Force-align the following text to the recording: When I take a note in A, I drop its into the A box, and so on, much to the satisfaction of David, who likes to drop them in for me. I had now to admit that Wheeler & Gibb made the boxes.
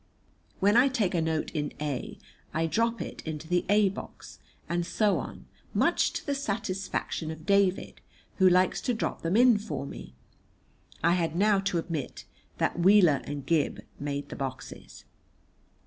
When 0.59 0.75
I 0.77 0.87
take 0.87 1.13
a 1.13 1.21
note 1.21 1.51
in 1.51 1.73
A, 1.79 2.17
I 2.55 2.65
drop 2.65 3.03
its 3.03 3.21
into 3.23 3.47
the 3.47 3.63
A 3.69 3.89
box, 3.89 4.39
and 4.67 4.83
so 4.83 5.19
on, 5.19 5.45
much 5.75 6.11
to 6.13 6.25
the 6.25 6.33
satisfaction 6.33 7.29
of 7.29 7.45
David, 7.45 8.01
who 8.37 8.49
likes 8.49 8.81
to 8.81 8.95
drop 8.95 9.21
them 9.21 9.37
in 9.37 9.59
for 9.59 9.85
me. 9.85 10.15
I 11.03 11.11
had 11.13 11.35
now 11.35 11.59
to 11.59 11.77
admit 11.77 12.25
that 12.57 12.79
Wheeler 12.79 13.21
& 13.37 13.45
Gibb 13.45 13.81
made 13.99 14.29
the 14.29 14.35
boxes. 14.35 15.05